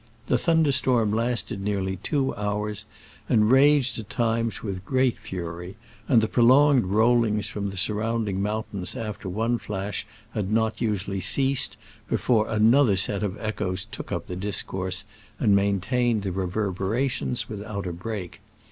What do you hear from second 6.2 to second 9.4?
the prolonged rollings from the surrounding mountains after